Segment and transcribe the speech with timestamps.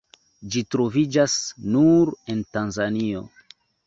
[0.53, 1.35] Ĝi troviĝas
[1.75, 3.23] nur en Tanzanio.